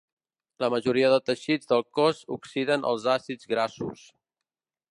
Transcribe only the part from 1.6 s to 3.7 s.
del cos oxiden els àcids